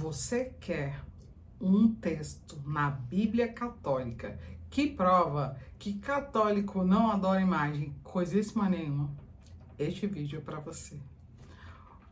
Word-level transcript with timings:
Você 0.00 0.54
quer 0.58 0.98
um 1.60 1.94
texto 1.94 2.58
na 2.64 2.88
Bíblia 2.88 3.52
Católica 3.52 4.40
que 4.70 4.86
prova 4.86 5.58
que 5.78 5.98
católico 5.98 6.82
não 6.82 7.10
adora 7.10 7.42
imagem, 7.42 7.94
coisíssima 8.02 8.66
nenhuma? 8.66 9.10
Este 9.78 10.06
vídeo 10.06 10.38
é 10.38 10.40
para 10.40 10.58
você. 10.58 10.98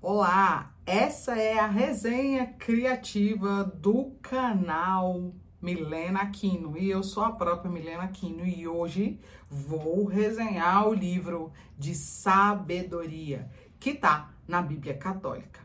Olá, 0.03 0.75
essa 0.85 1.35
é 1.39 1.59
a 1.59 1.67
resenha 1.67 2.49
criativa 2.59 3.65
do 3.65 4.11
canal 4.21 5.33
Milena 5.59 6.21
Aquino 6.21 6.77
e 6.77 6.91
eu 6.91 7.03
sou 7.03 7.25
a 7.25 7.33
própria 7.33 7.71
Milena 7.71 8.03
Aquino 8.03 8.47
e 8.47 8.69
hoje 8.69 9.19
vou 9.49 10.05
resenhar 10.05 10.87
o 10.87 10.93
livro 10.93 11.51
de 11.79 11.95
sabedoria 11.95 13.51
que 13.81 13.95
tá 13.95 14.31
na 14.47 14.61
Bíblia 14.61 14.95
Católica. 14.95 15.61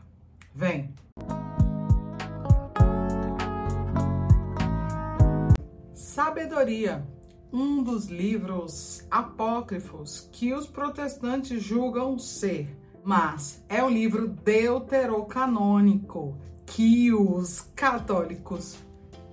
Vem! 0.54 1.03
Sabedoria, 6.14 7.04
um 7.52 7.82
dos 7.82 8.06
livros 8.06 9.04
apócrifos 9.10 10.28
que 10.30 10.54
os 10.54 10.64
protestantes 10.64 11.60
julgam 11.60 12.16
ser, 12.20 12.78
mas 13.02 13.64
é 13.68 13.82
um 13.82 13.90
livro 13.90 14.28
deuterocanônico 14.28 16.38
que 16.64 17.12
os 17.12 17.62
católicos 17.74 18.76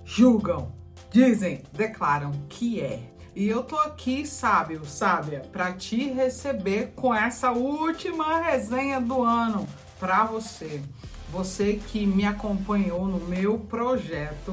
julgam, 0.04 0.72
dizem, 1.08 1.62
declaram 1.72 2.32
que 2.48 2.80
é. 2.80 3.12
E 3.32 3.48
eu 3.48 3.62
tô 3.62 3.78
aqui, 3.78 4.26
sábio, 4.26 4.84
sábia, 4.84 5.42
para 5.52 5.72
te 5.72 6.10
receber 6.10 6.94
com 6.96 7.14
essa 7.14 7.52
última 7.52 8.40
resenha 8.40 9.00
do 9.00 9.22
ano 9.22 9.68
para 10.00 10.24
você. 10.24 10.82
Você 11.30 11.74
que 11.74 12.04
me 12.04 12.26
acompanhou 12.26 13.06
no 13.06 13.20
meu 13.20 13.56
projeto 13.56 14.52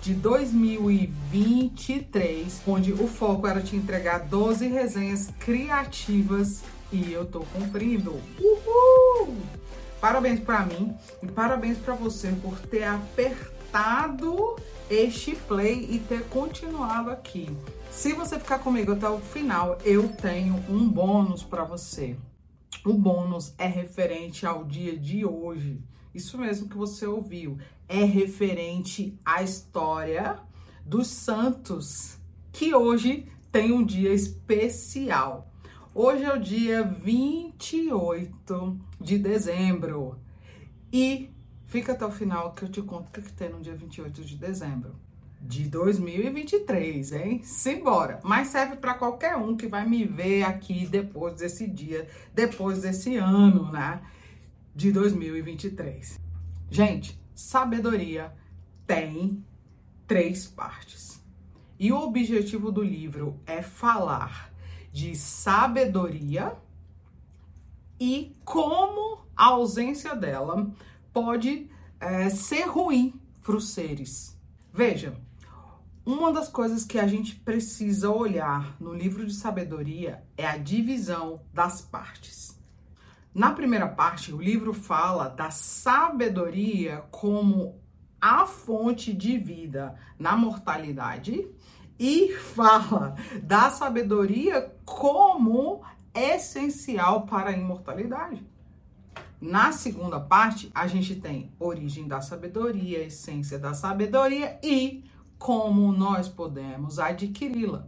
de 0.00 0.14
2023, 0.14 2.62
onde 2.66 2.92
o 2.92 3.08
foco 3.08 3.46
era 3.46 3.60
te 3.60 3.76
entregar 3.76 4.20
12 4.20 4.66
resenhas 4.68 5.28
criativas 5.38 6.62
e 6.92 7.12
eu 7.12 7.26
tô 7.26 7.40
cumprindo. 7.40 8.18
Uhul! 8.40 9.36
Parabéns 10.00 10.40
para 10.40 10.64
mim 10.64 10.94
e 11.22 11.26
parabéns 11.26 11.76
para 11.78 11.94
você 11.94 12.32
por 12.40 12.58
ter 12.60 12.84
apertado 12.84 14.56
este 14.88 15.34
play 15.34 15.88
e 15.90 15.98
ter 15.98 16.22
continuado 16.28 17.10
aqui. 17.10 17.50
Se 17.90 18.12
você 18.12 18.38
ficar 18.38 18.60
comigo 18.60 18.92
até 18.92 19.08
o 19.08 19.18
final, 19.18 19.76
eu 19.84 20.08
tenho 20.08 20.54
um 20.68 20.88
bônus 20.88 21.42
para 21.42 21.64
você. 21.64 22.16
O 22.84 22.94
bônus 22.94 23.52
é 23.58 23.66
referente 23.66 24.46
ao 24.46 24.64
dia 24.64 24.96
de 24.96 25.26
hoje. 25.26 25.80
Isso 26.14 26.38
mesmo 26.38 26.68
que 26.68 26.76
você 26.76 27.04
ouviu 27.06 27.58
é 27.88 28.04
referente 28.04 29.18
à 29.24 29.42
história 29.42 30.38
dos 30.84 31.06
santos, 31.08 32.18
que 32.52 32.74
hoje 32.74 33.26
tem 33.50 33.72
um 33.72 33.84
dia 33.84 34.12
especial. 34.12 35.50
Hoje 35.94 36.24
é 36.24 36.34
o 36.34 36.38
dia 36.38 36.82
28 36.84 38.78
de 39.00 39.18
dezembro 39.18 40.18
e 40.92 41.30
fica 41.66 41.92
até 41.92 42.04
o 42.04 42.10
final 42.10 42.52
que 42.52 42.64
eu 42.64 42.68
te 42.68 42.82
conto 42.82 43.08
o 43.08 43.12
que, 43.12 43.22
que 43.22 43.32
tem 43.32 43.48
no 43.48 43.60
dia 43.60 43.74
28 43.74 44.24
de 44.24 44.36
dezembro 44.36 44.94
de 45.40 45.68
2023, 45.68 47.12
hein? 47.12 47.40
Simbora! 47.42 48.20
Mas 48.24 48.48
serve 48.48 48.76
para 48.76 48.94
qualquer 48.94 49.36
um 49.36 49.56
que 49.56 49.66
vai 49.66 49.88
me 49.88 50.04
ver 50.04 50.42
aqui 50.42 50.86
depois 50.86 51.34
desse 51.36 51.66
dia, 51.66 52.08
depois 52.34 52.82
desse 52.82 53.16
ano, 53.16 53.70
né? 53.70 54.02
De 54.74 54.90
2023. 54.92 56.18
Gente, 56.70 57.18
sabedoria 57.38 58.34
tem 58.84 59.44
três 60.08 60.48
partes. 60.48 61.22
E 61.78 61.92
o 61.92 62.00
objetivo 62.00 62.72
do 62.72 62.82
livro 62.82 63.40
é 63.46 63.62
falar 63.62 64.52
de 64.92 65.14
sabedoria 65.14 66.56
e 68.00 68.34
como 68.44 69.20
a 69.36 69.46
ausência 69.46 70.16
dela 70.16 70.68
pode 71.12 71.70
é, 72.00 72.28
ser 72.28 72.62
ruim 72.62 73.14
para 73.40 73.54
os 73.54 73.68
seres. 73.68 74.36
Veja, 74.72 75.16
uma 76.04 76.32
das 76.32 76.48
coisas 76.48 76.84
que 76.84 76.98
a 76.98 77.06
gente 77.06 77.36
precisa 77.36 78.10
olhar 78.10 78.76
no 78.80 78.92
livro 78.92 79.24
de 79.24 79.34
sabedoria 79.34 80.24
é 80.36 80.44
a 80.44 80.56
divisão 80.56 81.40
das 81.54 81.80
partes. 81.82 82.57
Na 83.38 83.52
primeira 83.52 83.86
parte, 83.86 84.32
o 84.32 84.42
livro 84.42 84.74
fala 84.74 85.28
da 85.28 85.48
sabedoria 85.48 87.04
como 87.08 87.80
a 88.20 88.44
fonte 88.46 89.12
de 89.12 89.38
vida 89.38 89.94
na 90.18 90.36
mortalidade 90.36 91.48
e 91.96 92.34
fala 92.34 93.14
da 93.40 93.70
sabedoria 93.70 94.74
como 94.84 95.84
essencial 96.12 97.26
para 97.26 97.50
a 97.50 97.52
imortalidade. 97.52 98.44
Na 99.40 99.70
segunda 99.70 100.18
parte, 100.18 100.68
a 100.74 100.88
gente 100.88 101.14
tem 101.14 101.52
origem 101.60 102.08
da 102.08 102.20
sabedoria, 102.20 103.04
essência 103.04 103.56
da 103.56 103.72
sabedoria 103.72 104.58
e 104.64 105.04
como 105.38 105.92
nós 105.92 106.28
podemos 106.28 106.98
adquiri-la. 106.98 107.86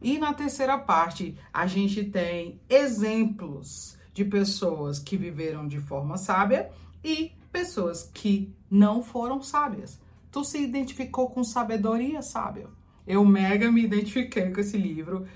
E 0.00 0.16
na 0.16 0.32
terceira 0.32 0.78
parte, 0.78 1.36
a 1.52 1.66
gente 1.66 2.04
tem 2.04 2.60
exemplos 2.68 4.00
de 4.12 4.24
pessoas 4.24 4.98
que 4.98 5.16
viveram 5.16 5.66
de 5.66 5.78
forma 5.78 6.16
sábia 6.16 6.70
e 7.02 7.32
pessoas 7.50 8.10
que 8.12 8.54
não 8.70 9.02
foram 9.02 9.42
sábias. 9.42 10.00
Tu 10.30 10.44
se 10.44 10.62
identificou 10.62 11.28
com 11.30 11.44
sabedoria 11.44 12.22
sábia? 12.22 12.68
Eu 13.06 13.24
mega 13.24 13.70
me 13.70 13.82
identifiquei 13.82 14.50
com 14.50 14.60
esse 14.60 14.78
livro. 14.78 15.26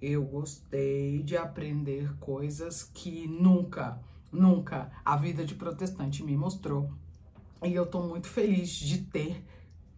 Eu 0.00 0.24
gostei 0.24 1.22
de 1.22 1.36
aprender 1.36 2.12
coisas 2.18 2.82
que 2.82 3.26
nunca, 3.28 4.00
nunca 4.30 4.90
a 5.04 5.16
vida 5.16 5.44
de 5.44 5.54
protestante 5.54 6.22
me 6.22 6.36
mostrou. 6.36 6.90
E 7.64 7.72
eu 7.72 7.86
tô 7.86 8.02
muito 8.02 8.26
feliz 8.26 8.70
de 8.70 8.98
ter 8.98 9.42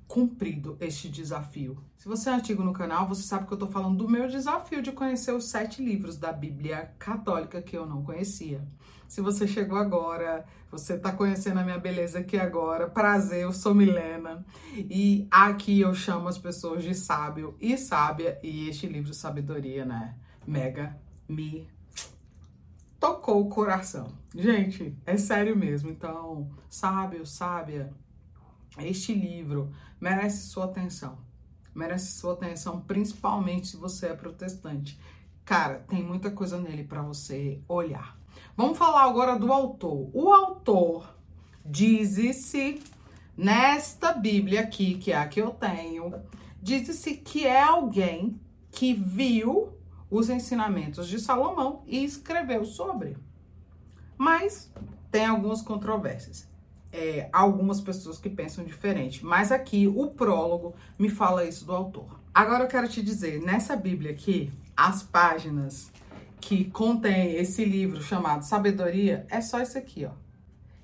cumprido 0.06 0.76
este 0.81 1.09
desafio. 1.09 1.78
Se 1.97 2.06
você 2.06 2.31
é 2.31 2.34
antigo 2.34 2.62
no 2.62 2.72
canal, 2.72 3.09
você 3.09 3.22
sabe 3.22 3.47
que 3.47 3.53
eu 3.53 3.59
tô 3.59 3.66
falando 3.66 3.98
do 3.98 4.09
meu 4.09 4.28
desafio 4.28 4.82
de 4.82 4.92
conhecer 4.92 5.32
os 5.32 5.47
sete 5.47 5.82
livros 5.82 6.16
da 6.16 6.32
Bíblia 6.32 6.92
Católica 6.98 7.62
que 7.62 7.76
eu 7.76 7.87
não 7.87 8.03
conhecia. 8.03 8.62
Se 9.09 9.20
você 9.20 9.47
chegou 9.47 9.78
agora, 9.78 10.44
você 10.70 10.98
tá 10.98 11.12
conhecendo 11.12 11.60
a 11.60 11.65
minha 11.65 11.78
beleza 11.78 12.19
aqui 12.19 12.37
agora, 12.37 12.88
prazer, 12.88 13.42
eu 13.42 13.53
sou 13.53 13.75
Milena 13.75 14.44
e 14.75 15.26
aqui 15.31 15.81
eu 15.81 15.94
chamo 15.94 16.28
as 16.28 16.38
pessoas 16.38 16.82
de 16.82 16.94
sábio 16.94 17.56
e 17.60 17.76
sábia 17.78 18.38
e 18.42 18.69
este 18.69 18.86
livro 18.86 19.15
Sabedoria, 19.15 19.84
né? 19.84 20.16
Mega 20.47 20.98
me 21.28 21.69
tocou 22.98 23.41
o 23.41 23.48
coração. 23.48 24.09
Gente, 24.34 24.97
é 25.06 25.16
sério 25.16 25.56
mesmo. 25.56 25.91
Então, 25.91 26.50
sábio, 26.69 27.25
sábia, 27.25 27.92
este 28.78 29.14
livro 29.14 29.72
merece 30.00 30.48
sua 30.48 30.64
atenção. 30.64 31.18
Merece 31.74 32.18
sua 32.18 32.34
atenção, 32.34 32.80
principalmente 32.80 33.68
se 33.68 33.76
você 33.76 34.06
é 34.06 34.14
protestante. 34.14 34.98
Cara, 35.44 35.80
tem 35.88 36.02
muita 36.02 36.30
coisa 36.30 36.58
nele 36.58 36.84
para 36.84 37.02
você 37.02 37.60
olhar. 37.68 38.18
Vamos 38.56 38.78
falar 38.78 39.04
agora 39.04 39.38
do 39.38 39.52
autor. 39.52 40.10
O 40.12 40.32
autor 40.32 41.14
diz-se 41.64 42.80
nesta 43.36 44.12
Bíblia 44.12 44.60
aqui, 44.60 44.96
que 44.96 45.12
é 45.12 45.16
a 45.16 45.28
que 45.28 45.41
eu 45.41 45.50
tenho, 45.50 46.14
diz-se 46.62 47.16
que 47.16 47.46
é 47.46 47.60
alguém 47.60 48.41
que 48.70 48.94
viu 48.94 49.72
os 50.10 50.30
ensinamentos 50.30 51.08
de 51.08 51.18
Salomão 51.20 51.82
e 51.86 52.04
escreveu 52.04 52.64
sobre. 52.64 53.16
Mas 54.16 54.72
tem 55.10 55.26
algumas 55.26 55.62
controvérsias 55.62 56.48
é, 56.94 57.28
algumas 57.32 57.81
pessoas 57.81 58.19
que 58.19 58.31
pensam 58.31 58.65
diferente, 58.65 59.27
mas 59.27 59.50
aqui 59.50 59.89
o 59.89 60.13
prólogo 60.13 60.77
me 60.97 61.09
fala 61.09 61.45
isso 61.45 61.65
do 61.65 61.74
autor. 61.74 62.21
Agora 62.33 62.63
eu 62.63 62.68
quero 62.68 62.86
te 62.89 63.03
dizer, 63.03 63.42
nessa 63.42 63.74
Bíblia 63.74 64.13
aqui, 64.13 64.53
as 64.77 65.03
páginas 65.03 65.91
que 66.41 66.66
contém 66.66 67.34
esse 67.34 67.65
livro 67.65 68.01
chamado 68.01 68.45
Sabedoria 68.45 69.27
é 69.28 69.41
só 69.41 69.60
isso 69.60 69.77
aqui, 69.77 70.04
ó. 70.04 70.13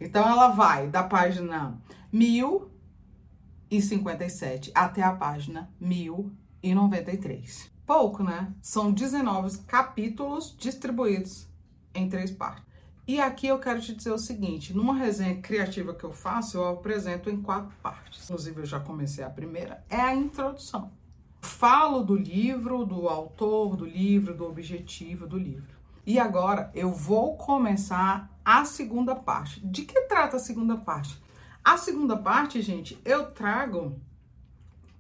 Então 0.01 0.29
ela 0.29 0.49
vai 0.49 0.89
da 0.89 1.05
página 1.05 1.79
1057 2.11 4.73
até 4.75 5.03
a 5.03 5.13
página 5.13 5.71
1093. 5.79 7.71
Pouco, 7.87 8.25
né? 8.25 8.53
São 8.61 8.91
19 8.91 9.59
capítulos 9.59 10.57
distribuídos 10.59 11.47
em 11.95 12.09
três 12.09 12.33
partes. 12.33 12.69
E 13.11 13.21
aqui 13.21 13.49
eu 13.49 13.59
quero 13.59 13.81
te 13.81 13.93
dizer 13.93 14.13
o 14.13 14.19
seguinte: 14.19 14.73
numa 14.73 14.95
resenha 14.95 15.43
criativa 15.43 15.93
que 15.93 16.05
eu 16.05 16.13
faço, 16.13 16.59
eu 16.59 16.69
apresento 16.69 17.29
em 17.29 17.43
quatro 17.43 17.75
partes. 17.83 18.23
Inclusive, 18.23 18.61
eu 18.61 18.65
já 18.65 18.79
comecei 18.79 19.25
a 19.25 19.29
primeira, 19.29 19.85
é 19.91 20.01
a 20.01 20.15
introdução. 20.15 20.93
Falo 21.41 22.05
do 22.05 22.15
livro, 22.15 22.85
do 22.85 23.09
autor 23.09 23.75
do 23.75 23.85
livro, 23.85 24.33
do 24.33 24.47
objetivo 24.47 25.27
do 25.27 25.37
livro. 25.37 25.77
E 26.07 26.21
agora 26.21 26.71
eu 26.73 26.93
vou 26.93 27.37
começar 27.37 28.31
a 28.45 28.65
segunda 28.65 29.17
parte. 29.17 29.59
De 29.59 29.83
que 29.83 30.03
trata 30.03 30.37
a 30.37 30.39
segunda 30.39 30.77
parte? 30.77 31.21
A 31.65 31.77
segunda 31.77 32.17
parte, 32.17 32.63
gente, 32.63 32.97
eu 33.05 33.33
trago 33.33 34.01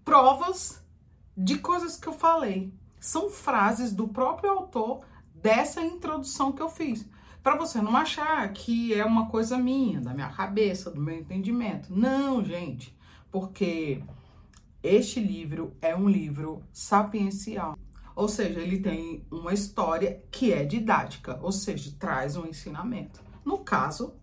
provas 0.04 0.84
de 1.36 1.58
coisas 1.58 1.96
que 1.96 2.08
eu 2.08 2.12
falei. 2.12 2.74
São 2.98 3.30
frases 3.30 3.92
do 3.92 4.08
próprio 4.08 4.50
autor 4.50 5.02
dessa 5.32 5.80
introdução 5.80 6.50
que 6.50 6.60
eu 6.60 6.68
fiz. 6.68 7.08
Para 7.42 7.56
você 7.56 7.80
não 7.80 7.96
achar 7.96 8.46
que 8.52 8.92
é 8.92 9.04
uma 9.04 9.26
coisa 9.30 9.56
minha, 9.56 10.00
da 10.00 10.12
minha 10.12 10.28
cabeça, 10.28 10.90
do 10.90 11.00
meu 11.00 11.16
entendimento. 11.16 11.88
Não, 11.90 12.44
gente, 12.44 12.94
porque 13.30 14.02
este 14.82 15.20
livro 15.20 15.74
é 15.80 15.96
um 15.96 16.08
livro 16.08 16.62
sapiencial. 16.72 17.78
Ou 18.14 18.28
seja, 18.28 18.60
ele 18.60 18.80
tem 18.80 19.24
uma 19.30 19.54
história 19.54 20.22
que 20.30 20.52
é 20.52 20.64
didática, 20.64 21.38
ou 21.40 21.50
seja, 21.52 21.94
traz 21.98 22.36
um 22.36 22.46
ensinamento. 22.46 23.22
No 23.42 23.58
caso, 23.58 24.14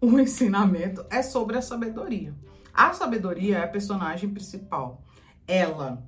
o 0.00 0.16
ensinamento 0.18 1.04
é 1.10 1.22
sobre 1.22 1.58
a 1.58 1.62
sabedoria. 1.62 2.34
A 2.72 2.94
sabedoria 2.94 3.58
é 3.58 3.64
a 3.64 3.68
personagem 3.68 4.30
principal. 4.30 5.02
Ela, 5.46 6.02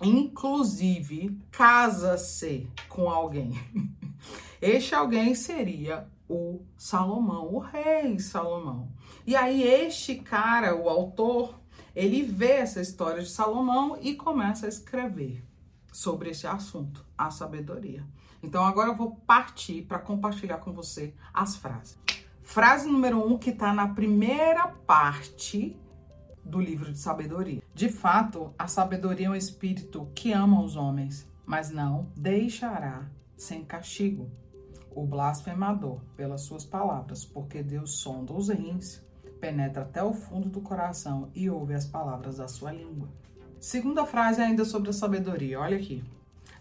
inclusive, 0.00 1.36
casa-se 1.50 2.70
com 2.88 3.10
alguém. 3.10 3.50
Este 4.60 4.94
alguém 4.94 5.34
seria 5.34 6.08
o 6.28 6.60
Salomão, 6.76 7.54
o 7.54 7.58
rei 7.58 8.18
Salomão. 8.18 8.88
E 9.26 9.36
aí, 9.36 9.62
este 9.62 10.16
cara, 10.16 10.74
o 10.74 10.88
autor, 10.88 11.60
ele 11.94 12.22
vê 12.22 12.52
essa 12.52 12.80
história 12.80 13.22
de 13.22 13.28
Salomão 13.28 13.98
e 14.00 14.14
começa 14.14 14.66
a 14.66 14.68
escrever 14.68 15.44
sobre 15.92 16.30
esse 16.30 16.46
assunto, 16.46 17.04
a 17.16 17.30
sabedoria. 17.30 18.04
Então, 18.42 18.64
agora 18.64 18.90
eu 18.90 18.96
vou 18.96 19.16
partir 19.26 19.82
para 19.82 19.98
compartilhar 19.98 20.58
com 20.58 20.72
você 20.72 21.14
as 21.32 21.56
frases. 21.56 21.98
Frase 22.42 22.88
número 22.88 23.26
um, 23.26 23.36
que 23.38 23.50
está 23.50 23.72
na 23.72 23.88
primeira 23.88 24.68
parte 24.68 25.76
do 26.44 26.60
livro 26.60 26.92
de 26.92 26.98
sabedoria. 26.98 27.62
De 27.74 27.88
fato, 27.88 28.54
a 28.58 28.68
sabedoria 28.68 29.26
é 29.26 29.30
um 29.30 29.34
espírito 29.34 30.08
que 30.14 30.32
ama 30.32 30.62
os 30.62 30.76
homens, 30.76 31.26
mas 31.44 31.70
não 31.70 32.10
deixará 32.16 33.04
sem 33.36 33.64
castigo 33.64 34.30
o 34.96 35.06
blasfemador 35.06 36.00
pelas 36.16 36.40
suas 36.40 36.64
palavras, 36.64 37.24
porque 37.24 37.62
Deus 37.62 37.98
sonda 37.98 38.32
os 38.32 38.48
rins, 38.48 39.00
penetra 39.40 39.82
até 39.82 40.02
o 40.02 40.12
fundo 40.12 40.48
do 40.48 40.60
coração 40.60 41.30
e 41.34 41.48
ouve 41.48 41.74
as 41.74 41.86
palavras 41.86 42.38
da 42.38 42.48
sua 42.48 42.72
língua. 42.72 43.08
Segunda 43.60 44.04
frase 44.04 44.40
ainda 44.40 44.64
sobre 44.64 44.90
a 44.90 44.92
sabedoria, 44.92 45.60
olha 45.60 45.76
aqui. 45.76 46.02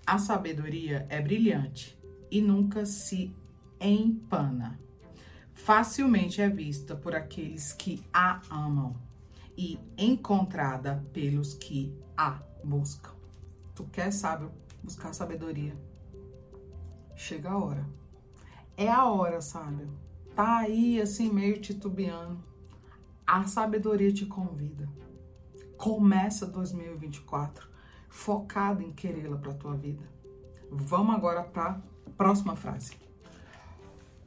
A 0.05 0.19
sabedoria 0.19 1.07
é 1.09 1.19
brilhante 1.19 1.97
e 2.29 2.39
nunca 2.39 2.85
se 2.85 3.35
empana 3.81 4.77
facilmente 5.55 6.41
é 6.41 6.49
vista 6.49 6.95
por 6.95 7.15
aqueles 7.15 7.73
que 7.73 8.03
a 8.13 8.41
amam 8.51 8.95
e 9.57 9.79
encontrada 9.97 11.03
pelos 11.13 11.53
que 11.53 11.97
a 12.15 12.39
buscam. 12.63 13.11
Tu 13.73 13.85
quer 13.85 14.11
sábio 14.11 14.51
buscar 14.83 15.13
sabedoria? 15.13 15.75
Chega 17.15 17.49
a 17.49 17.57
hora. 17.57 17.89
É 18.77 18.89
a 18.89 19.05
hora, 19.05 19.41
sábio. 19.41 19.89
Tá 20.35 20.57
aí 20.57 21.01
assim 21.01 21.31
meio 21.31 21.61
titubeando. 21.61 22.37
A 23.25 23.45
sabedoria 23.45 24.11
te 24.11 24.25
convida. 24.25 24.89
Começa 25.77 26.45
2024 26.45 27.69
focado 28.09 28.81
em 28.81 28.91
querê-la 28.91 29.37
para 29.37 29.53
tua 29.53 29.75
vida. 29.75 30.03
Vamos 30.69 31.15
agora 31.15 31.43
para 31.43 31.81
próxima 32.17 32.55
frase. 32.55 32.93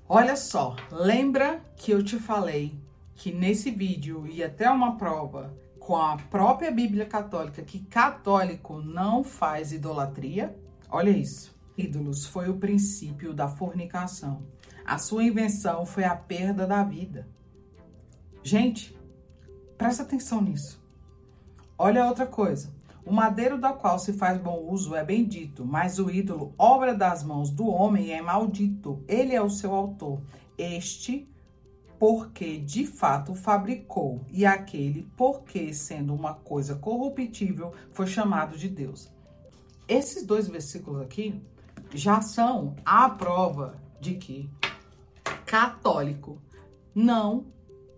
Olha 0.09 0.37
só, 0.37 0.77
lembra 0.91 1.61
que 1.77 1.91
eu 1.91 2.03
te 2.03 2.19
falei 2.19 2.75
que 3.15 3.33
nesse 3.33 3.71
vídeo 3.71 4.27
ia 4.27 4.47
até 4.47 4.71
uma 4.71 4.97
prova 4.97 5.55
com 5.79 5.97
a 5.97 6.17
própria 6.17 6.71
Bíblia 6.71 7.05
Católica 7.05 7.62
que 7.62 7.81
católico 7.81 8.81
não 8.81 9.23
faz 9.23 9.73
idolatria? 9.73 10.56
Olha 10.89 11.11
isso. 11.11 11.58
Ídolos 11.79 12.27
foi 12.27 12.51
o 12.51 12.59
princípio 12.59 13.33
da 13.33 13.47
fornicação. 13.47 14.43
A 14.85 14.99
sua 14.99 15.23
invenção 15.23 15.87
foi 15.87 16.03
a 16.03 16.17
perda 16.17 16.67
da 16.67 16.83
vida. 16.83 17.29
Gente, 18.43 18.99
presta 19.77 20.03
atenção 20.03 20.43
nisso. 20.43 20.83
Olha 21.79 22.05
outra 22.05 22.27
coisa. 22.27 22.77
O 23.07 23.13
madeiro 23.13 23.59
da 23.59 23.73
qual 23.73 23.99
se 23.99 24.13
faz 24.13 24.41
bom 24.41 24.67
uso 24.69 24.95
é 24.95 25.05
bendito, 25.05 25.65
mas 25.65 26.01
o 26.01 26.11
ídolo, 26.11 26.53
obra 26.59 26.95
das 26.95 27.23
mãos 27.23 27.49
do 27.49 27.69
homem, 27.69 28.13
é 28.13 28.21
maldito. 28.21 29.03
Ele 29.07 29.35
é 29.35 29.41
o 29.41 29.49
seu 29.49 29.73
autor. 29.73 30.21
Este, 30.59 31.29
porque 31.99 32.59
de 32.59 32.87
fato 32.87 33.35
fabricou, 33.35 34.25
e 34.31 34.45
aquele, 34.45 35.09
porque 35.17 35.73
sendo 35.73 36.13
uma 36.13 36.35
coisa 36.35 36.75
corruptível, 36.75 37.73
foi 37.93 38.07
chamado 38.07 38.59
de 38.59 38.69
Deus. 38.69 39.11
Esses 39.89 40.27
dois 40.27 40.49
versículos 40.49 41.01
aqui 41.01 41.41
já 41.94 42.20
são 42.20 42.76
a 42.85 43.08
prova 43.08 43.81
de 44.00 44.14
que 44.14 44.50
católico 45.46 46.40
não 46.94 47.46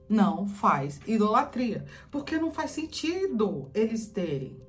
não 0.08 0.48
faz 0.48 1.00
idolatria, 1.06 1.84
porque 2.10 2.36
não 2.36 2.50
faz 2.50 2.72
sentido 2.72 3.70
eles 3.72 4.08
terem 4.08 4.60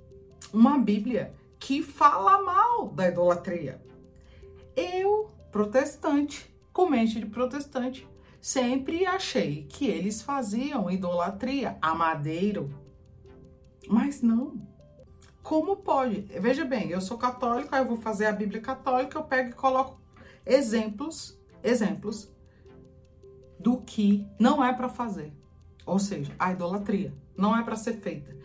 uma 0.54 0.78
Bíblia 0.78 1.34
que 1.60 1.82
fala 1.82 2.42
mal 2.44 2.90
da 2.90 3.08
idolatria. 3.08 3.82
Eu, 4.76 5.32
protestante, 5.52 6.54
com 6.72 6.88
mente 6.90 7.20
de 7.20 7.26
protestante, 7.26 8.08
sempre 8.40 9.06
achei 9.06 9.66
que 9.70 9.86
eles 9.88 10.22
faziam 10.22 10.90
idolatria 10.90 11.78
a 11.82 11.96
madeiro. 11.96 12.70
Mas 13.88 14.22
não. 14.22 14.71
Como 15.44 15.78
pode? 15.78 16.22
Veja 16.40 16.64
bem, 16.64 16.90
eu 16.90 17.02
sou 17.02 17.18
católico, 17.18 17.74
aí 17.74 17.82
eu 17.82 17.88
vou 17.88 17.98
fazer 17.98 18.28
a 18.28 18.32
Bíblia 18.32 18.62
católica, 18.62 19.18
eu 19.18 19.24
pego 19.24 19.50
e 19.50 19.54
coloco 19.54 20.00
exemplos, 20.46 21.40
exemplos 21.64 22.32
do 23.60 23.78
que 23.78 24.28
não 24.40 24.64
é 24.64 24.74
para 24.74 24.90
fazer. 24.90 25.34
Ou 25.86 26.00
seja, 26.00 26.34
a 26.38 26.52
idolatria 26.52 27.14
não 27.36 27.58
é 27.58 27.64
para 27.64 27.76
ser 27.76 27.94
feita. 27.94 28.36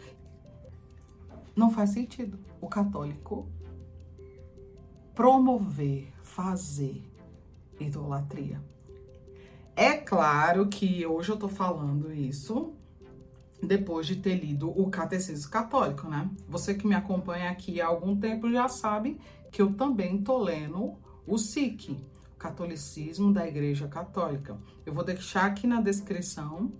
Não 1.54 1.70
faz 1.70 1.90
sentido 1.90 2.38
o 2.60 2.68
católico 2.68 3.48
promover, 5.14 6.12
fazer 6.22 7.02
idolatria. 7.80 8.62
É 9.74 9.94
claro 9.94 10.68
que 10.68 11.06
hoje 11.06 11.30
eu 11.30 11.36
tô 11.36 11.48
falando 11.48 12.12
isso 12.12 12.75
depois 13.62 14.06
de 14.06 14.16
ter 14.16 14.36
lido 14.36 14.70
o 14.70 14.90
Catecismo 14.90 15.50
Católico, 15.50 16.08
né? 16.08 16.30
Você 16.48 16.74
que 16.74 16.86
me 16.86 16.94
acompanha 16.94 17.50
aqui 17.50 17.80
há 17.80 17.86
algum 17.86 18.16
tempo 18.16 18.50
já 18.50 18.68
sabe 18.68 19.18
que 19.50 19.62
eu 19.62 19.72
também 19.72 20.18
tô 20.18 20.38
lendo 20.38 20.94
o 21.26 21.38
SIC, 21.38 21.90
o 22.34 22.36
Catolicismo 22.38 23.32
da 23.32 23.46
Igreja 23.46 23.88
Católica. 23.88 24.56
Eu 24.84 24.92
vou 24.92 25.02
deixar 25.02 25.46
aqui 25.46 25.66
na 25.66 25.80
descrição 25.80 26.72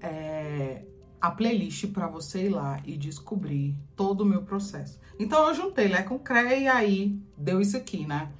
é, 0.00 0.84
a 1.20 1.30
playlist 1.30 1.86
para 1.88 2.06
você 2.06 2.46
ir 2.46 2.50
lá 2.50 2.80
e 2.84 2.96
descobrir 2.96 3.76
todo 3.94 4.22
o 4.22 4.26
meu 4.26 4.42
processo. 4.42 4.98
Então 5.18 5.46
eu 5.48 5.54
juntei 5.54 5.88
Lé 5.88 6.02
com 6.02 6.18
Cré 6.18 6.60
e 6.60 6.68
aí 6.68 7.20
deu 7.36 7.60
isso 7.60 7.76
aqui, 7.76 8.06
né? 8.06 8.32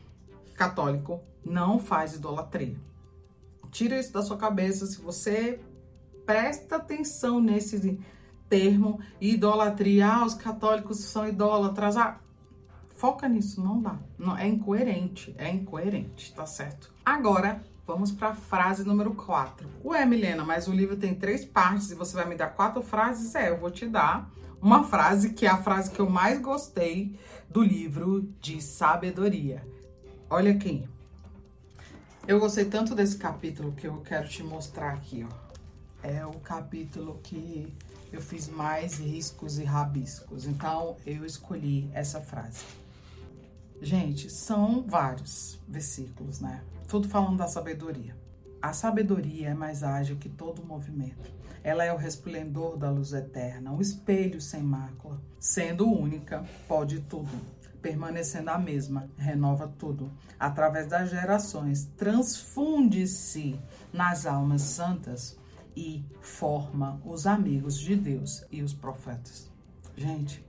Católico 0.55 1.21
não 1.45 1.79
faz 1.79 2.15
idolatria. 2.15 2.77
Tira 3.71 3.99
isso 3.99 4.13
da 4.13 4.23
sua 4.23 4.37
cabeça 4.37 4.87
se 4.87 5.01
você 5.01 5.61
presta 6.31 6.77
atenção 6.77 7.41
nesse 7.41 7.99
termo 8.49 9.01
idolatria. 9.21 10.07
Ah, 10.07 10.25
os 10.25 10.35
católicos 10.35 10.99
são 11.01 11.27
idólatras. 11.27 11.97
Ah, 11.97 12.21
foca 12.95 13.29
nisso, 13.29 13.61
não 13.61 13.83
dá. 13.83 13.99
Não, 14.17 14.39
é 14.39 14.47
incoerente, 14.47 15.35
é 15.37 15.51
incoerente, 15.51 16.33
tá 16.33 16.47
certo? 16.47 16.93
Agora, 17.05 17.63
Vamos 17.87 18.13
para 18.13 18.29
a 18.29 18.35
frase 18.35 18.85
número 18.85 19.13
4. 19.15 19.69
Ué, 19.85 20.07
Milena, 20.07 20.45
mas 20.45 20.69
o 20.69 20.73
livro 20.73 20.97
tem 20.97 21.13
três 21.13 21.45
partes 21.45 21.91
e 21.91 21.97
você 21.97 22.15
vai 22.15 22.25
me 22.25 22.37
dar 22.37 22.51
quatro 22.51 22.83
frases? 22.83 23.35
É, 23.35 23.49
eu 23.49 23.59
vou 23.59 23.69
te 23.69 23.85
dar 23.85 24.31
uma 24.63 24.85
frase 24.85 25.31
que 25.31 25.45
é 25.45 25.49
a 25.49 25.57
frase 25.57 25.91
que 25.91 25.99
eu 25.99 26.09
mais 26.09 26.41
gostei 26.41 27.19
do 27.49 27.61
livro 27.61 28.33
de 28.41 28.63
sabedoria. 28.63 29.67
Olha 30.29 30.53
aqui. 30.53 30.89
Eu 32.29 32.39
gostei 32.39 32.65
tanto 32.67 32.95
desse 32.95 33.17
capítulo 33.17 33.73
que 33.73 33.89
eu 33.89 34.01
quero 34.03 34.29
te 34.29 34.45
mostrar 34.45 34.93
aqui, 34.93 35.27
ó. 35.29 35.50
É 36.03 36.25
o 36.25 36.33
capítulo 36.41 37.21
que 37.23 37.73
eu 38.13 38.21
fiz 38.21 38.49
mais 38.49 38.99
riscos 38.99 39.59
e 39.59 39.65
rabiscos. 39.65 40.47
Então, 40.47 40.97
eu 41.07 41.25
escolhi 41.25 41.91
essa 41.93 42.21
frase. 42.21 42.65
Gente, 43.83 44.29
são 44.31 44.83
vários 44.87 45.59
versículos, 45.67 46.41
né? 46.41 46.63
Tudo 46.89 47.09
falando 47.09 47.39
da 47.39 47.49
sabedoria. 47.49 48.17
A 48.61 48.73
sabedoria 48.73 49.51
é 49.51 49.55
mais 49.55 49.83
ágil 49.83 50.17
que 50.17 50.29
todo 50.29 50.63
movimento. 50.63 51.31
Ela 51.63 51.85
é 51.85 51.93
o 51.93 51.97
resplendor 51.97 52.77
da 52.77 52.91
luz 52.91 53.13
eterna, 53.13 53.73
um 53.73 53.81
espelho 53.81 54.41
sem 54.41 54.63
mácula. 54.63 55.21
Sendo 55.39 55.91
única, 55.91 56.45
pode 56.67 57.01
tudo. 57.01 57.31
Permanecendo 57.81 58.51
a 58.51 58.59
mesma, 58.59 59.09
renova 59.17 59.67
tudo. 59.79 60.11
Através 60.39 60.87
das 60.87 61.09
gerações, 61.09 61.87
transfunde-se 61.97 63.59
nas 63.93 64.27
almas 64.27 64.63
santas 64.63 65.39
e 65.81 66.05
forma 66.21 67.01
os 67.07 67.27
amigos 67.27 67.79
de 67.79 67.97
Deus 67.97 68.45
e 68.53 68.63
os 68.63 68.75
profetas. 68.75 69.51
Gente, 69.97 70.45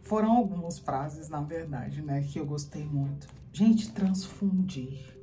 foram 0.00 0.30
algumas 0.30 0.78
frases, 0.78 1.28
na 1.28 1.40
verdade, 1.40 2.00
né, 2.00 2.22
que 2.22 2.38
eu 2.38 2.46
gostei 2.46 2.84
muito. 2.84 3.26
Gente, 3.52 3.90
transfundir. 3.90 5.18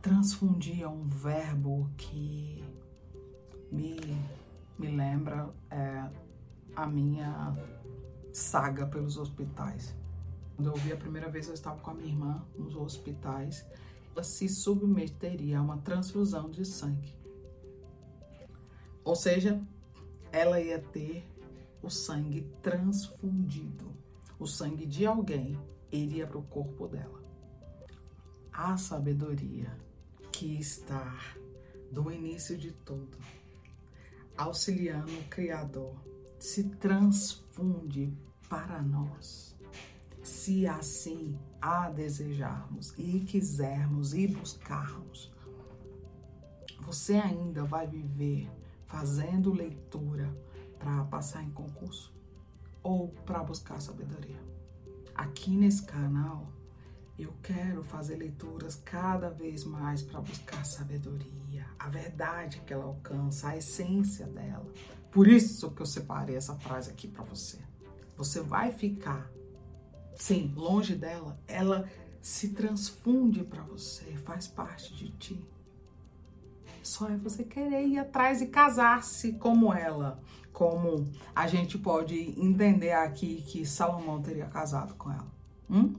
Transfundir 0.00 0.82
é 0.82 0.88
um 0.88 1.08
verbo 1.08 1.90
que 1.96 2.62
me, 3.72 3.98
me 4.78 4.86
lembra 4.86 5.50
é, 5.68 6.08
a 6.76 6.86
minha 6.86 7.56
saga 8.32 8.86
pelos 8.86 9.16
hospitais. 9.16 9.96
Quando 10.54 10.68
eu 10.68 10.76
vi 10.76 10.92
a 10.92 10.96
primeira 10.96 11.28
vez, 11.28 11.48
eu 11.48 11.54
estava 11.54 11.80
com 11.80 11.90
a 11.90 11.94
minha 11.94 12.08
irmã 12.08 12.46
nos 12.56 12.76
hospitais. 12.76 13.66
Ela 14.14 14.22
se 14.22 14.48
submeteria 14.48 15.58
a 15.58 15.62
uma 15.62 15.78
transfusão 15.78 16.48
de 16.48 16.64
sangue. 16.64 17.18
Ou 19.08 19.16
seja, 19.16 19.58
ela 20.30 20.60
ia 20.60 20.78
ter 20.78 21.26
o 21.82 21.88
sangue 21.88 22.42
transfundido. 22.60 23.90
O 24.38 24.46
sangue 24.46 24.84
de 24.84 25.06
alguém 25.06 25.58
iria 25.90 26.26
para 26.26 26.36
o 26.36 26.42
corpo 26.42 26.86
dela. 26.86 27.24
A 28.52 28.76
sabedoria 28.76 29.74
que 30.30 30.58
está 30.58 31.18
do 31.90 32.12
início 32.12 32.54
de 32.58 32.70
tudo, 32.70 33.16
auxiliando 34.36 35.10
o 35.10 35.24
Criador, 35.30 35.96
se 36.38 36.64
transfunde 36.64 38.12
para 38.46 38.82
nós. 38.82 39.56
Se 40.22 40.66
assim 40.66 41.34
a 41.62 41.88
desejarmos 41.88 42.92
e 42.98 43.20
quisermos 43.20 44.12
e 44.12 44.26
buscarmos, 44.26 45.32
você 46.82 47.14
ainda 47.14 47.64
vai 47.64 47.86
viver 47.86 48.50
fazendo 48.88 49.52
leitura 49.52 50.34
para 50.78 51.04
passar 51.04 51.44
em 51.44 51.50
concurso 51.50 52.12
ou 52.82 53.08
para 53.24 53.44
buscar 53.44 53.80
sabedoria. 53.80 54.40
Aqui 55.14 55.50
nesse 55.50 55.82
canal, 55.82 56.50
eu 57.18 57.34
quero 57.42 57.82
fazer 57.82 58.16
leituras 58.16 58.76
cada 58.76 59.28
vez 59.28 59.64
mais 59.64 60.02
para 60.02 60.20
buscar 60.20 60.64
sabedoria, 60.64 61.66
a 61.78 61.88
verdade 61.88 62.62
que 62.64 62.72
ela 62.72 62.84
alcança, 62.84 63.48
a 63.48 63.56
essência 63.56 64.26
dela. 64.26 64.66
Por 65.10 65.26
isso 65.26 65.70
que 65.72 65.82
eu 65.82 65.86
separei 65.86 66.36
essa 66.36 66.54
frase 66.56 66.90
aqui 66.90 67.08
para 67.08 67.24
você. 67.24 67.58
Você 68.16 68.40
vai 68.40 68.72
ficar, 68.72 69.30
sim, 70.14 70.52
longe 70.56 70.94
dela, 70.94 71.38
ela 71.46 71.88
se 72.22 72.50
transfunde 72.50 73.44
para 73.44 73.62
você, 73.62 74.16
faz 74.18 74.46
parte 74.46 74.94
de 74.94 75.10
ti. 75.10 75.57
Só 76.82 77.08
é 77.08 77.16
você 77.16 77.44
querer 77.44 77.86
ir 77.86 77.98
atrás 77.98 78.40
e 78.40 78.46
casar-se 78.46 79.32
como 79.34 79.72
ela. 79.72 80.20
Como 80.52 81.06
a 81.34 81.46
gente 81.46 81.78
pode 81.78 82.34
entender 82.40 82.92
aqui 82.92 83.42
que 83.42 83.64
Salomão 83.64 84.20
teria 84.20 84.46
casado 84.46 84.94
com 84.94 85.10
ela. 85.10 85.32
Hum? 85.70 85.94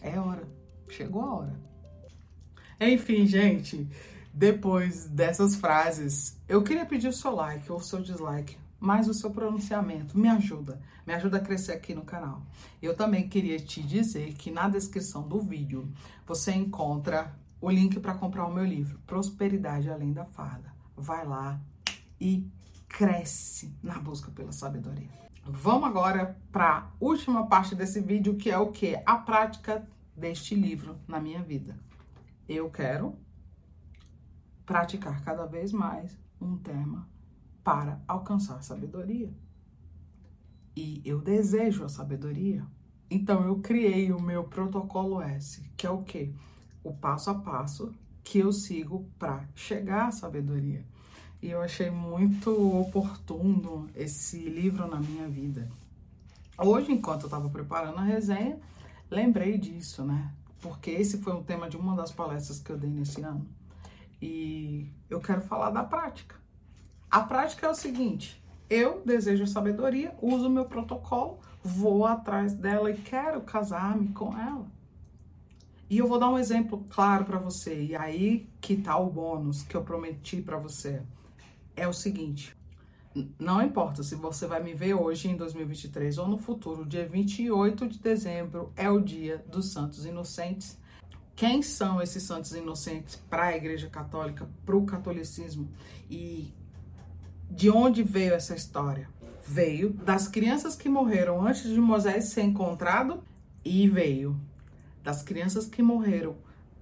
É 0.00 0.18
hora. 0.18 0.48
Chegou 0.88 1.22
a 1.22 1.34
hora. 1.34 1.60
Enfim, 2.80 3.26
gente, 3.26 3.88
depois 4.32 5.08
dessas 5.08 5.56
frases, 5.56 6.40
eu 6.48 6.62
queria 6.62 6.86
pedir 6.86 7.08
o 7.08 7.12
seu 7.12 7.34
like 7.34 7.70
ou 7.70 7.78
o 7.78 7.82
seu 7.82 8.00
dislike, 8.00 8.56
mas 8.78 9.08
o 9.08 9.14
seu 9.14 9.30
pronunciamento 9.30 10.16
me 10.16 10.28
ajuda, 10.28 10.80
me 11.04 11.12
ajuda 11.12 11.38
a 11.38 11.40
crescer 11.40 11.72
aqui 11.72 11.94
no 11.94 12.04
canal. 12.04 12.42
Eu 12.80 12.94
também 12.94 13.28
queria 13.28 13.58
te 13.58 13.82
dizer 13.82 14.34
que 14.34 14.50
na 14.50 14.68
descrição 14.68 15.26
do 15.26 15.40
vídeo 15.40 15.92
você 16.24 16.52
encontra 16.52 17.36
o 17.60 17.70
link 17.70 17.98
para 18.00 18.14
comprar 18.14 18.46
o 18.46 18.52
meu 18.52 18.64
livro, 18.64 18.98
Prosperidade 19.06 19.90
Além 19.90 20.12
da 20.12 20.24
Farda. 20.24 20.72
Vai 20.96 21.26
lá 21.26 21.60
e 22.20 22.48
cresce 22.88 23.74
na 23.82 23.98
busca 23.98 24.30
pela 24.30 24.52
sabedoria. 24.52 25.10
Vamos 25.44 25.88
agora 25.88 26.38
para 26.52 26.78
a 26.78 26.86
última 27.00 27.46
parte 27.46 27.74
desse 27.74 28.00
vídeo, 28.00 28.36
que 28.36 28.50
é 28.50 28.58
o 28.58 28.70
que? 28.70 29.00
A 29.04 29.16
prática 29.16 29.86
deste 30.14 30.54
livro 30.54 30.98
na 31.06 31.20
minha 31.20 31.42
vida. 31.42 31.78
Eu 32.48 32.70
quero 32.70 33.16
praticar 34.66 35.22
cada 35.24 35.46
vez 35.46 35.72
mais 35.72 36.18
um 36.40 36.56
tema 36.56 37.08
para 37.64 38.00
alcançar 38.06 38.62
sabedoria. 38.62 39.32
E 40.76 41.02
eu 41.04 41.20
desejo 41.20 41.84
a 41.84 41.88
sabedoria. 41.88 42.64
Então 43.10 43.44
eu 43.44 43.58
criei 43.60 44.12
o 44.12 44.20
meu 44.20 44.44
protocolo 44.44 45.20
S, 45.22 45.62
que 45.76 45.86
é 45.86 45.90
o 45.90 46.02
quê? 46.02 46.32
O 46.88 46.94
passo 46.94 47.30
a 47.30 47.34
passo 47.34 47.94
que 48.24 48.38
eu 48.38 48.52
sigo 48.52 49.06
para 49.18 49.44
chegar 49.54 50.08
à 50.08 50.12
sabedoria. 50.12 50.84
E 51.40 51.50
eu 51.50 51.62
achei 51.62 51.90
muito 51.90 52.50
oportuno 52.80 53.88
esse 53.94 54.38
livro 54.48 54.86
na 54.88 54.98
minha 54.98 55.28
vida. 55.28 55.68
Hoje, 56.58 56.90
enquanto 56.90 57.22
eu 57.22 57.26
estava 57.26 57.48
preparando 57.48 57.98
a 57.98 58.02
resenha, 58.02 58.58
lembrei 59.10 59.56
disso, 59.56 60.02
né? 60.04 60.32
Porque 60.60 60.90
esse 60.90 61.18
foi 61.18 61.32
um 61.32 61.42
tema 61.42 61.68
de 61.68 61.76
uma 61.76 61.94
das 61.94 62.10
palestras 62.10 62.58
que 62.58 62.70
eu 62.70 62.76
dei 62.76 62.90
nesse 62.90 63.22
ano. 63.22 63.46
E 64.20 64.90
eu 65.08 65.20
quero 65.20 65.42
falar 65.42 65.70
da 65.70 65.84
prática. 65.84 66.34
A 67.08 67.20
prática 67.20 67.66
é 67.66 67.70
o 67.70 67.74
seguinte: 67.74 68.42
eu 68.68 69.00
desejo 69.06 69.46
sabedoria, 69.46 70.14
uso 70.20 70.48
o 70.48 70.50
meu 70.50 70.64
protocolo, 70.64 71.38
vou 71.62 72.04
atrás 72.04 72.52
dela 72.52 72.90
e 72.90 72.96
quero 72.96 73.40
casar-me 73.42 74.08
com 74.08 74.36
ela. 74.36 74.66
E 75.90 75.98
eu 75.98 76.06
vou 76.06 76.18
dar 76.18 76.28
um 76.28 76.38
exemplo 76.38 76.84
claro 76.90 77.24
para 77.24 77.38
você. 77.38 77.82
E 77.82 77.96
aí 77.96 78.48
que 78.60 78.76
tá 78.76 78.98
o 78.98 79.10
bônus 79.10 79.62
que 79.62 79.74
eu 79.74 79.82
prometi 79.82 80.42
para 80.42 80.58
você. 80.58 81.02
É 81.74 81.88
o 81.88 81.92
seguinte: 81.92 82.54
não 83.38 83.62
importa 83.62 84.02
se 84.02 84.14
você 84.14 84.46
vai 84.46 84.62
me 84.62 84.74
ver 84.74 84.94
hoje 84.94 85.28
em 85.28 85.36
2023 85.36 86.18
ou 86.18 86.28
no 86.28 86.38
futuro, 86.38 86.84
dia 86.84 87.08
28 87.08 87.88
de 87.88 87.98
dezembro 87.98 88.72
é 88.76 88.90
o 88.90 89.00
dia 89.00 89.44
dos 89.48 89.72
Santos 89.72 90.04
Inocentes. 90.04 90.78
Quem 91.34 91.62
são 91.62 92.02
esses 92.02 92.24
santos 92.24 92.52
inocentes 92.52 93.14
para 93.30 93.44
a 93.44 93.56
Igreja 93.56 93.88
Católica, 93.88 94.48
para 94.66 94.76
o 94.76 94.84
catolicismo? 94.84 95.68
E 96.10 96.52
de 97.48 97.70
onde 97.70 98.02
veio 98.02 98.34
essa 98.34 98.56
história? 98.56 99.08
Veio 99.46 99.92
das 99.92 100.26
crianças 100.26 100.74
que 100.74 100.88
morreram 100.88 101.46
antes 101.46 101.62
de 101.62 101.80
Moisés 101.80 102.24
ser 102.24 102.42
encontrado 102.42 103.22
e 103.64 103.88
veio 103.88 104.38
das 105.02 105.22
crianças 105.22 105.66
que 105.66 105.82
morreram 105.82 106.36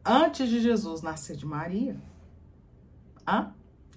antes 0.04 0.48
de 0.48 0.60
Jesus 0.60 1.02
nascer 1.02 1.36
de 1.36 1.46
Maria. 1.46 1.96
Hã? 3.26 3.52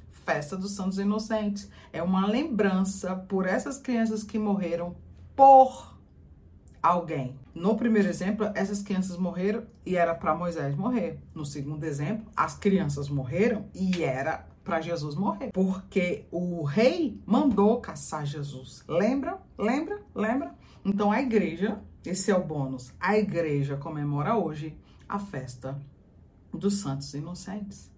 Festa 0.09 0.57
dos 0.57 0.71
Santos 0.71 0.97
Inocentes. 0.97 1.69
É 1.93 2.01
uma 2.01 2.27
lembrança 2.27 3.15
por 3.15 3.45
essas 3.45 3.77
crianças 3.77 4.23
que 4.23 4.37
morreram 4.37 4.95
por 5.35 5.97
alguém. 6.81 7.37
No 7.53 7.75
primeiro 7.75 8.07
exemplo, 8.07 8.49
essas 8.55 8.81
crianças 8.81 9.17
morreram 9.17 9.63
e 9.85 9.95
era 9.95 10.15
para 10.15 10.35
Moisés 10.35 10.75
morrer. 10.75 11.19
No 11.33 11.45
segundo 11.45 11.83
exemplo, 11.83 12.27
as 12.35 12.55
crianças 12.55 13.09
morreram 13.09 13.65
e 13.73 14.03
era 14.03 14.47
para 14.63 14.81
Jesus 14.81 15.15
morrer, 15.15 15.51
porque 15.51 16.25
o 16.31 16.63
rei 16.63 17.19
mandou 17.25 17.81
caçar 17.81 18.25
Jesus. 18.25 18.83
Lembra? 18.87 19.39
Lembra? 19.57 19.99
Lembra? 20.13 20.55
Então 20.85 21.11
a 21.11 21.19
igreja 21.21 21.81
esse 22.05 22.31
é 22.31 22.35
o 22.35 22.43
bônus. 22.43 22.93
A 22.99 23.17
igreja 23.17 23.77
comemora 23.77 24.37
hoje 24.37 24.77
a 25.07 25.19
festa 25.19 25.79
dos 26.51 26.75
Santos 26.81 27.13
Inocentes. 27.13 27.91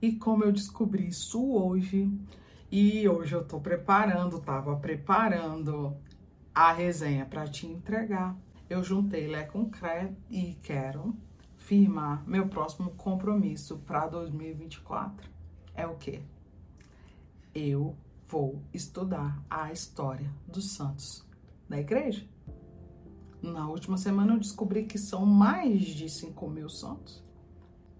E 0.00 0.12
como 0.12 0.44
eu 0.44 0.52
descobri 0.52 1.08
isso 1.08 1.42
hoje, 1.52 2.10
e 2.70 3.08
hoje 3.08 3.34
eu 3.34 3.44
tô 3.44 3.60
preparando, 3.60 4.40
tava 4.40 4.76
preparando 4.76 5.96
a 6.54 6.72
resenha 6.72 7.24
para 7.24 7.46
te 7.46 7.66
entregar. 7.66 8.36
Eu 8.68 8.82
juntei 8.82 9.28
Lé 9.28 9.44
com 9.44 9.68
Cré 9.68 10.12
e 10.30 10.54
quero 10.62 11.14
firmar 11.56 12.26
meu 12.26 12.48
próximo 12.48 12.90
compromisso 12.92 13.78
para 13.78 14.06
2024. 14.08 15.30
É 15.74 15.86
o 15.86 15.96
quê? 15.96 16.22
Eu 17.54 17.96
vou 18.26 18.62
estudar 18.72 19.42
a 19.48 19.70
história 19.70 20.30
dos 20.46 20.72
santos 20.72 21.24
da 21.68 21.78
igreja. 21.78 22.26
Na 23.42 23.68
última 23.68 23.98
semana 23.98 24.34
eu 24.34 24.38
descobri 24.38 24.84
que 24.84 24.96
são 24.96 25.26
mais 25.26 25.82
de 25.82 26.08
5 26.08 26.48
mil 26.48 26.68
santos. 26.68 27.22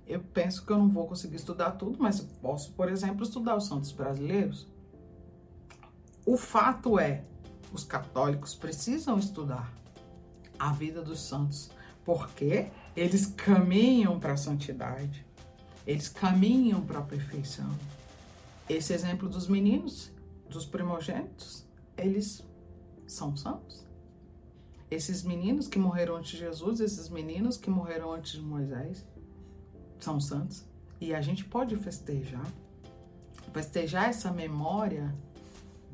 Eu 0.06 0.20
penso 0.20 0.64
que 0.64 0.72
eu 0.72 0.78
não 0.78 0.88
vou 0.88 1.06
conseguir 1.06 1.36
estudar 1.36 1.72
tudo, 1.72 1.98
mas 2.00 2.20
posso, 2.20 2.72
por 2.72 2.88
exemplo, 2.88 3.24
estudar 3.24 3.56
os 3.56 3.66
santos 3.66 3.90
brasileiros. 3.90 4.68
O 6.24 6.36
fato 6.36 6.98
é, 6.98 7.24
os 7.72 7.82
católicos 7.82 8.54
precisam 8.54 9.18
estudar 9.18 9.72
a 10.58 10.72
vida 10.72 11.02
dos 11.02 11.20
santos, 11.20 11.70
porque 12.04 12.70
eles 12.94 13.26
caminham 13.26 14.20
para 14.20 14.34
a 14.34 14.36
santidade, 14.36 15.26
eles 15.84 16.08
caminham 16.08 16.82
para 16.82 17.00
a 17.00 17.02
perfeição. 17.02 17.68
Esse 18.68 18.92
exemplo 18.92 19.28
dos 19.28 19.48
meninos, 19.48 20.12
dos 20.48 20.64
primogênitos, 20.64 21.66
eles 21.96 22.46
são 23.08 23.36
santos. 23.36 23.91
Esses 24.92 25.22
meninos 25.22 25.68
que 25.68 25.78
morreram 25.78 26.16
antes 26.16 26.32
de 26.32 26.36
Jesus, 26.36 26.78
esses 26.78 27.08
meninos 27.08 27.56
que 27.56 27.70
morreram 27.70 28.12
antes 28.12 28.32
de 28.32 28.42
Moisés, 28.42 29.06
são 29.98 30.20
santos. 30.20 30.66
E 31.00 31.14
a 31.14 31.22
gente 31.22 31.46
pode 31.46 31.74
festejar. 31.76 32.46
festejar 33.54 34.10
essa 34.10 34.30
memória 34.30 35.14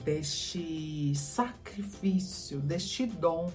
deste 0.05 1.15
sacrifício, 1.15 2.59
deste 2.59 3.07
dom, 3.07 3.53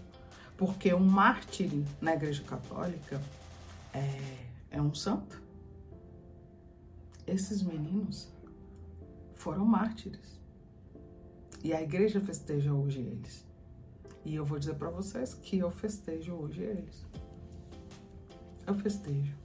porque 0.56 0.94
um 0.94 1.06
mártir 1.06 1.70
na 2.00 2.14
Igreja 2.14 2.44
Católica 2.44 3.22
é, 3.94 4.46
é 4.72 4.82
um 4.82 4.96
santo. 4.96 5.44
Esses 7.28 7.62
meninos 7.62 8.32
foram 9.36 9.66
mártires. 9.66 10.40
E 11.62 11.74
a 11.74 11.82
igreja 11.82 12.22
festeja 12.22 12.74
hoje 12.74 13.02
eles. 13.02 13.53
E 14.26 14.36
eu 14.36 14.46
vou 14.46 14.58
dizer 14.58 14.76
para 14.76 14.90
vocês 14.90 15.34
que 15.34 15.58
eu 15.58 15.70
festejo 15.70 16.34
hoje 16.34 16.62
eles. 16.62 17.06
Eu 18.66 18.74
festejo. 18.76 19.36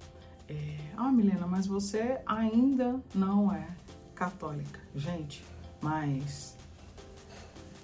É, 0.49 0.79
ah, 0.97 1.11
Milena, 1.11 1.47
mas 1.47 1.67
você 1.67 2.21
ainda 2.25 3.03
não 3.15 3.53
é 3.53 3.69
católica. 4.15 4.81
Gente, 4.95 5.45
mas 5.83 6.57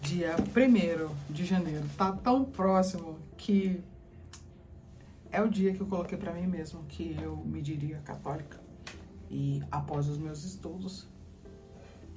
dia 0.01 0.37
1 0.37 1.33
de 1.33 1.45
janeiro 1.45 1.85
tá 1.97 2.13
tão 2.13 2.45
próximo 2.45 3.19
que 3.37 3.83
é 5.33 5.43
o 5.43 5.49
dia 5.49 5.75
que 5.75 5.81
eu 5.81 5.87
coloquei 5.87 6.17
para 6.17 6.33
mim 6.33 6.47
mesmo 6.47 6.85
que 6.85 7.17
eu 7.21 7.37
me 7.39 7.61
diria 7.61 7.99
católica. 7.99 8.61
E 9.29 9.63
após 9.71 10.09
os 10.09 10.17
meus 10.17 10.45
estudos, 10.45 11.09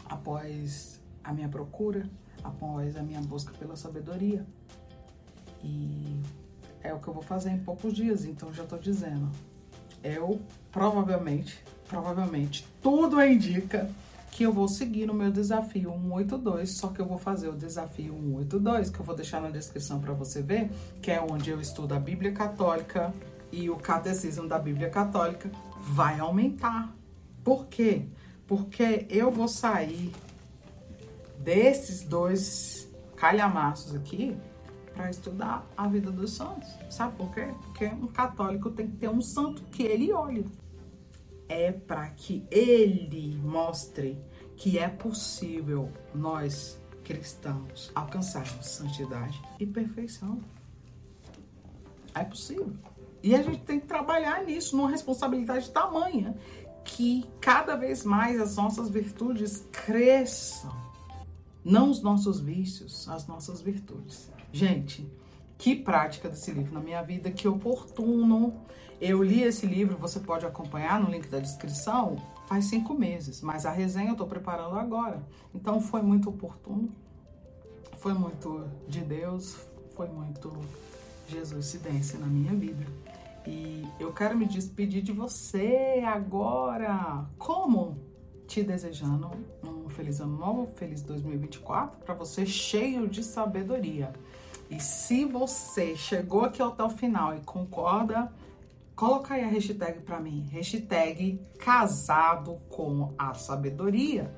após 0.06 1.02
a 1.24 1.34
minha 1.34 1.50
procura, 1.50 2.08
após 2.44 2.96
a 2.96 3.04
minha 3.04 3.22
busca 3.22 3.52
pela 3.54 3.76
sabedoria. 3.76 4.46
E 5.68 6.22
é 6.82 6.94
o 6.94 7.00
que 7.00 7.08
eu 7.08 7.14
vou 7.14 7.24
fazer 7.24 7.50
em 7.50 7.60
poucos 7.60 7.94
dias, 7.94 8.24
então 8.26 8.54
já 8.54 8.64
tô 8.64 8.78
dizendo. 8.78 9.30
Eu 10.04 10.40
provavelmente, 10.72 11.62
provavelmente, 11.88 12.66
tudo 12.82 13.22
indica 13.22 13.90
que 14.32 14.44
eu 14.44 14.54
vou 14.54 14.68
seguir 14.68 15.08
no 15.08 15.14
meu 15.14 15.32
desafio 15.32 15.92
182, 15.92 16.72
só 16.72 16.90
que 16.90 17.02
eu 17.02 17.06
vou 17.06 17.18
fazer 17.18 17.50
o 17.50 17.54
desafio 17.54 18.14
182, 18.14 18.90
que 18.90 19.00
eu 19.00 19.06
vou 19.06 19.16
deixar 19.16 19.42
na 19.42 19.50
descrição 19.50 20.00
para 20.00 20.14
você 20.14 20.42
ver, 20.42 20.70
que 21.02 21.12
é 21.12 21.20
onde 21.20 21.50
eu 21.50 21.60
estudo 21.60 21.94
a 21.94 22.00
Bíblia 22.00 22.32
Católica 22.32 23.14
e 23.52 23.70
o 23.70 23.76
Catecismo 23.76 24.48
da 24.48 24.60
Bíblia 24.60 24.90
Católica 24.90 25.50
vai 25.82 26.20
aumentar. 26.20 26.96
Por 27.44 27.66
quê? 27.66 28.06
Porque 28.46 29.06
eu 29.10 29.32
vou 29.32 29.48
sair 29.48 30.14
desses 31.40 32.04
dois 32.04 32.88
calhamaços 33.16 33.96
aqui 33.96 34.38
para 34.98 35.12
estudar 35.12 35.66
a 35.78 35.88
vida 35.88 36.12
dos 36.12 36.34
santos. 36.34 36.68
Sabe 36.90 37.16
por 37.16 37.32
quê? 37.32 37.54
Porque 37.62 37.86
um 37.86 38.08
católico 38.08 38.72
tem 38.72 38.88
que 38.88 38.98
ter 38.98 39.08
um 39.08 39.22
santo 39.22 39.62
que 39.66 39.84
ele 39.84 40.12
olhe 40.12 40.44
é 41.48 41.72
para 41.72 42.10
que 42.10 42.46
ele 42.52 43.38
mostre 43.38 44.20
que 44.58 44.78
é 44.78 44.90
possível 44.90 45.90
nós 46.14 46.82
cristãos 47.04 47.90
alcançarmos 47.96 48.66
santidade 48.66 49.42
e 49.60 49.66
perfeição. 49.66 50.42
É 52.14 52.24
possível. 52.24 52.74
E 53.24 53.36
a 53.36 53.42
gente 53.42 53.62
tem 53.62 53.80
que 53.80 53.86
trabalhar 53.86 54.44
nisso, 54.44 54.76
numa 54.76 54.90
responsabilidade 54.90 55.70
tamanha, 55.70 56.36
que 56.84 57.24
cada 57.40 57.76
vez 57.76 58.04
mais 58.04 58.42
as 58.42 58.58
nossas 58.58 58.90
virtudes 58.90 59.66
cresçam. 59.72 60.76
Não 61.64 61.92
os 61.92 62.02
nossos 62.02 62.40
vícios, 62.40 63.08
as 63.08 63.28
nossas 63.28 63.62
virtudes. 63.62 64.30
Gente, 64.52 65.10
que 65.58 65.76
prática 65.76 66.30
desse 66.30 66.52
livro 66.52 66.74
na 66.74 66.80
minha 66.80 67.02
vida, 67.02 67.32
que 67.32 67.48
oportuno. 67.48 68.54
Eu 69.00 69.22
li 69.22 69.44
esse 69.44 69.66
livro, 69.66 69.98
você 69.98 70.20
pode 70.20 70.46
acompanhar 70.46 71.00
no 71.00 71.10
link 71.10 71.28
da 71.28 71.40
descrição, 71.40 72.18
faz 72.48 72.66
cinco 72.66 72.96
meses, 72.96 73.42
mas 73.42 73.66
a 73.66 73.72
resenha 73.72 74.10
eu 74.10 74.14
estou 74.14 74.28
preparando 74.28 74.76
agora. 74.76 75.22
Então 75.54 75.80
foi 75.80 76.02
muito 76.02 76.30
oportuno, 76.30 76.90
foi 77.98 78.14
muito 78.14 78.66
de 78.88 79.02
Deus, 79.02 79.56
foi 79.96 80.08
muito 80.08 80.52
Jesus 81.28 81.66
cidência 81.66 82.18
na 82.18 82.26
minha 82.26 82.54
vida. 82.54 82.86
E 83.46 83.88
eu 84.00 84.12
quero 84.12 84.36
me 84.36 84.46
despedir 84.46 85.02
de 85.02 85.12
você 85.12 86.04
agora. 86.06 87.26
Como? 87.38 87.98
Te 88.48 88.64
desejando 88.64 89.30
um 89.64 89.77
feliz 89.90 90.20
ano 90.20 90.38
novo, 90.38 90.70
feliz 90.76 91.02
2024, 91.02 92.00
para 92.00 92.14
você 92.14 92.46
cheio 92.46 93.08
de 93.08 93.24
sabedoria. 93.24 94.14
E 94.70 94.80
se 94.80 95.26
você 95.26 95.96
chegou 95.96 96.44
aqui 96.44 96.62
até 96.62 96.84
o 96.84 96.90
final 96.90 97.36
e 97.36 97.40
concorda, 97.42 98.32
coloca 98.96 99.34
aí 99.34 99.44
a 99.44 99.48
hashtag 99.48 100.02
para 100.02 100.20
mim. 100.20 100.48
Hashtag 100.52 101.40
casado 101.58 102.60
com 102.70 103.14
a 103.18 103.34
sabedoria. 103.34 104.34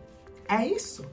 É 0.47 0.65
isso. 0.65 1.05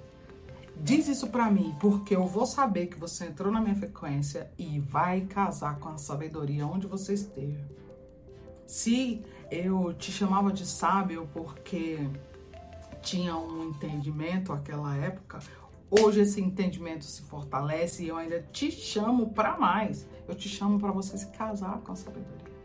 Diz 0.78 1.08
isso 1.08 1.28
para 1.28 1.50
mim, 1.50 1.74
porque 1.80 2.14
eu 2.14 2.26
vou 2.26 2.44
saber 2.44 2.88
que 2.88 2.98
você 2.98 3.26
entrou 3.26 3.50
na 3.50 3.60
minha 3.60 3.74
frequência 3.74 4.50
e 4.58 4.78
vai 4.78 5.22
casar 5.22 5.78
com 5.78 5.88
a 5.88 5.96
sabedoria 5.96 6.66
onde 6.66 6.86
você 6.86 7.14
esteja. 7.14 7.64
Se 8.66 9.24
eu 9.50 9.94
te 9.94 10.12
chamava 10.12 10.52
de 10.52 10.66
sábio 10.66 11.28
porque 11.32 11.98
tinha 13.06 13.36
um 13.36 13.68
entendimento 13.68 14.52
naquela 14.52 14.96
época, 14.96 15.38
Hoje 15.88 16.20
esse 16.20 16.40
entendimento 16.40 17.04
se 17.04 17.22
fortalece 17.22 18.02
e 18.02 18.08
eu 18.08 18.16
ainda 18.16 18.42
te 18.52 18.72
chamo 18.72 19.30
para 19.30 19.56
mais. 19.56 20.04
Eu 20.26 20.34
te 20.34 20.48
chamo 20.48 20.80
para 20.80 20.90
você 20.90 21.16
se 21.16 21.28
casar 21.28 21.78
com 21.78 21.92
a 21.92 21.96
sabedoria. 21.96 22.56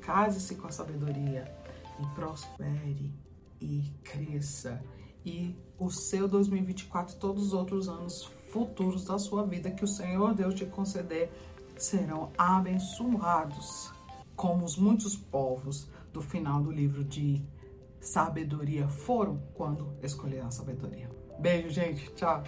Case-se 0.00 0.56
com 0.56 0.66
a 0.66 0.72
sabedoria 0.72 1.54
e 2.00 2.06
prospere 2.16 3.12
e 3.60 3.92
cresça. 4.02 4.82
E 5.24 5.56
o 5.78 5.88
seu 5.88 6.26
2024 6.26 7.14
e 7.14 7.18
todos 7.18 7.46
os 7.46 7.52
outros 7.52 7.88
anos 7.88 8.24
futuros 8.50 9.04
da 9.04 9.20
sua 9.20 9.46
vida 9.46 9.70
que 9.70 9.84
o 9.84 9.88
Senhor 9.88 10.34
Deus 10.34 10.54
te 10.54 10.66
conceder 10.66 11.30
serão 11.76 12.32
abençoados, 12.36 13.92
como 14.34 14.64
os 14.64 14.76
muitos 14.76 15.14
povos 15.14 15.88
do 16.12 16.20
final 16.20 16.60
do 16.60 16.72
livro 16.72 17.04
de 17.04 17.40
sabedoria 18.04 18.86
foram 18.88 19.38
quando 19.54 19.96
escolheram 20.02 20.48
a 20.48 20.50
sabedoria. 20.50 21.10
Beijo, 21.38 21.70
gente. 21.70 22.12
Tchau. 22.14 22.42